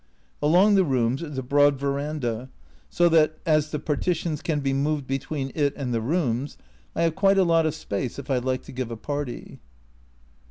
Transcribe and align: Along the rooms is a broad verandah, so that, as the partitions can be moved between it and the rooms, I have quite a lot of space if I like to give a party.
Along 0.41 0.73
the 0.73 0.83
rooms 0.83 1.21
is 1.21 1.37
a 1.37 1.43
broad 1.43 1.77
verandah, 1.79 2.49
so 2.89 3.07
that, 3.09 3.37
as 3.45 3.69
the 3.69 3.77
partitions 3.77 4.41
can 4.41 4.59
be 4.59 4.73
moved 4.73 5.05
between 5.05 5.51
it 5.53 5.75
and 5.75 5.93
the 5.93 6.01
rooms, 6.01 6.57
I 6.95 7.03
have 7.03 7.13
quite 7.13 7.37
a 7.37 7.43
lot 7.43 7.67
of 7.67 7.75
space 7.75 8.17
if 8.17 8.27
I 8.27 8.39
like 8.39 8.63
to 8.63 8.71
give 8.71 8.89
a 8.89 8.97
party. 8.97 9.59